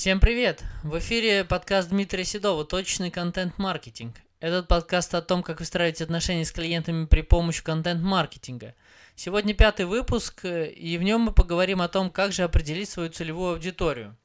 Всем 0.00 0.18
привет! 0.18 0.64
В 0.82 0.98
эфире 0.98 1.44
подкаст 1.44 1.90
Дмитрия 1.90 2.24
Седова 2.24 2.64
«Точный 2.64 3.10
контент-маркетинг». 3.10 4.16
Этот 4.40 4.66
подкаст 4.66 5.14
о 5.14 5.20
том, 5.20 5.42
как 5.42 5.60
выстраивать 5.60 6.00
отношения 6.00 6.46
с 6.46 6.52
клиентами 6.52 7.04
при 7.04 7.20
помощи 7.20 7.62
контент-маркетинга. 7.62 8.74
Сегодня 9.14 9.52
пятый 9.52 9.84
выпуск, 9.84 10.46
и 10.46 10.96
в 10.96 11.02
нем 11.02 11.20
мы 11.20 11.32
поговорим 11.32 11.82
о 11.82 11.88
том, 11.88 12.08
как 12.08 12.32
же 12.32 12.44
определить 12.44 12.88
свою 12.88 13.10
целевую 13.10 13.52
аудиторию. 13.52 14.16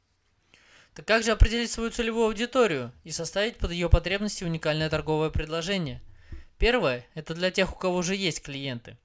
Так 0.93 1.05
как 1.05 1.23
же 1.25 1.32
определить 1.32 1.71
свою 1.71 1.92
целевую 1.92 2.28
аудиторию 2.28 2.94
и 3.04 3.12
составить 3.12 3.57
под 3.57 3.71
ее 3.71 3.89
потребности 3.89 4.46
уникальное 4.46 4.89
торговое 4.89 5.30
предложение? 5.30 6.02
Первое– 6.57 7.05
это 7.16 7.34
для 7.34 7.52
тех, 7.52 7.73
у 7.73 7.78
кого 7.78 7.98
уже 7.98 8.16
есть 8.16 8.42
клиенты. 8.42 8.98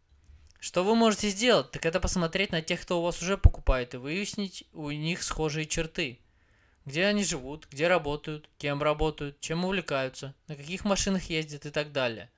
Что 0.61 0.85
вы 0.85 0.95
можете 0.95 1.31
сделать, 1.31 1.73
так 1.73 1.85
это 1.85 1.99
посмотреть 1.99 2.53
на 2.53 2.63
тех, 2.63 2.81
кто 2.81 3.01
у 3.01 3.03
вас 3.03 3.21
уже 3.21 3.37
покупает, 3.37 3.95
и 3.95 3.97
выяснить 3.97 4.63
у 4.73 4.93
них 4.93 5.25
схожие 5.25 5.67
черты– 5.67 6.21
где 6.91 7.07
они 7.07 7.23
живут, 7.23 7.69
где 7.71 7.87
работают, 7.87 8.49
кем 8.59 8.83
работают, 8.83 9.39
чем 9.41 9.65
увлекаются, 9.65 10.35
на 10.49 10.57
каких 10.57 10.85
машинах 10.85 11.31
ездят 11.31 11.65
и 11.65 11.71
так 11.71 11.93
далее. 11.93 12.29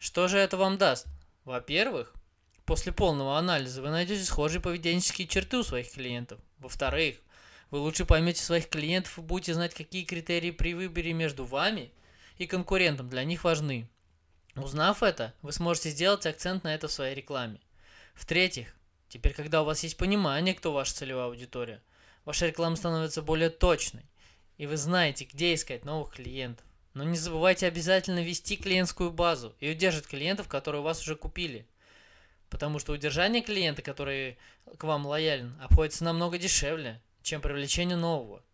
Что 0.00 0.26
же 0.26 0.36
это 0.36 0.56
вам 0.56 0.78
даст? 0.78 1.06
Во-первых, 1.44 2.12
после 2.64 2.90
полного 2.90 3.38
анализа 3.38 3.80
вы 3.80 3.90
найдете 3.90 4.24
схожие 4.24 4.60
поведенческие 4.60 5.28
черты 5.28 5.58
у 5.58 5.62
своих 5.62 5.92
клиентов. 5.92 6.40
Во-вторых, 6.58 7.18
вы 7.70 7.78
лучше 7.78 8.04
поймете 8.04 8.42
своих 8.42 8.68
клиентов 8.68 9.16
и 9.16 9.22
будете 9.22 9.54
знать, 9.54 9.74
какие 9.74 10.04
критерии 10.04 10.50
при 10.50 10.74
выборе 10.74 11.12
между 11.12 11.44
вами 11.44 11.92
и 12.36 12.46
конкурентом 12.46 13.08
для 13.08 13.22
них 13.22 13.44
важны. 13.44 13.88
Узнав 14.56 15.04
это, 15.04 15.34
вы 15.40 15.52
сможете 15.52 15.90
сделать 15.90 16.26
акцент 16.26 16.64
на 16.64 16.74
это 16.74 16.88
в 16.88 16.92
своей 16.92 17.14
рекламе. 17.14 17.60
В-третьих, 18.14 18.74
теперь 19.08 19.34
когда 19.34 19.62
у 19.62 19.64
вас 19.64 19.84
есть 19.84 19.96
понимание, 19.96 20.54
кто 20.54 20.72
ваша 20.72 20.94
целевая 20.94 21.26
аудитория, 21.26 21.80
ваша 22.28 22.46
реклама 22.46 22.76
становится 22.76 23.22
более 23.22 23.48
точной, 23.48 24.04
и 24.58 24.66
вы 24.66 24.76
знаете, 24.76 25.24
где 25.24 25.54
искать 25.54 25.86
новых 25.86 26.12
клиентов. 26.12 26.66
Но 26.92 27.02
не 27.02 27.16
забывайте 27.16 27.66
обязательно 27.66 28.22
вести 28.22 28.58
клиентскую 28.58 29.10
базу 29.10 29.56
и 29.60 29.70
удерживать 29.70 30.08
клиентов, 30.08 30.46
которые 30.46 30.82
у 30.82 30.84
вас 30.84 31.00
уже 31.00 31.16
купили. 31.16 31.66
Потому 32.50 32.80
что 32.80 32.92
удержание 32.92 33.40
клиента, 33.40 33.80
который 33.80 34.36
к 34.76 34.84
вам 34.84 35.06
лоялен, 35.06 35.58
обходится 35.62 36.04
намного 36.04 36.36
дешевле, 36.36 37.00
чем 37.22 37.40
привлечение 37.40 37.96
нового. 37.96 38.44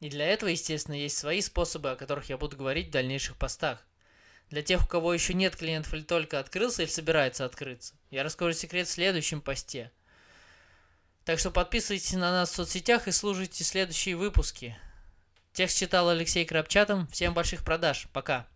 И 0.00 0.10
для 0.10 0.26
этого, 0.26 0.50
естественно, 0.50 0.94
есть 0.94 1.16
свои 1.16 1.40
способы, 1.40 1.90
о 1.90 1.96
которых 1.96 2.28
я 2.28 2.36
буду 2.36 2.58
говорить 2.58 2.88
в 2.88 2.92
дальнейших 2.92 3.38
постах. 3.38 3.86
Для 4.50 4.60
тех, 4.60 4.84
у 4.84 4.86
кого 4.86 5.14
еще 5.14 5.32
нет 5.32 5.56
клиентов 5.56 5.94
или 5.94 6.02
только 6.02 6.38
открылся 6.38 6.82
или 6.82 6.90
собирается 6.90 7.46
открыться, 7.46 7.94
я 8.10 8.24
расскажу 8.24 8.52
секрет 8.52 8.88
в 8.88 8.90
следующем 8.90 9.40
посте– 9.40 9.90
так 11.24 11.38
что 11.38 11.50
подписывайтесь 11.50 12.12
на 12.12 12.32
нас 12.32 12.50
в 12.50 12.54
соцсетях 12.54 13.08
и 13.08 13.12
слушайте 13.12 13.64
следующие 13.64 14.16
выпуски. 14.16 14.76
Текст 15.52 15.78
читал 15.78 16.08
Алексей 16.08 16.44
Крапчатом. 16.44 17.06
Всем 17.08 17.34
больших 17.34 17.64
продаж. 17.64 18.08
Пока. 18.12 18.46